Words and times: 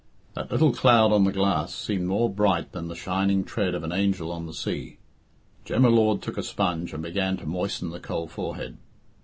That 0.33 0.51
little 0.51 0.71
cloud 0.73 1.11
on 1.13 1.25
the 1.25 1.31
glass 1.31 1.75
seemed 1.75 2.07
more 2.07 2.27
bright 2.27 2.71
than 2.71 2.87
the 2.87 2.95
shining 2.95 3.43
tread 3.43 3.75
of 3.75 3.83
an 3.83 3.91
angel 3.91 4.31
on 4.31 4.47
the 4.47 4.51
sea. 4.55 4.97
Jem 5.63 5.83
y 5.83 5.89
Lord 5.89 6.23
took 6.23 6.39
a 6.39 6.41
sponge 6.41 6.91
and 6.91 7.03
began 7.03 7.37
to 7.37 7.45
moisten 7.45 7.91
the 7.91 7.99
cold 7.99 8.31
forehead. 8.31 8.77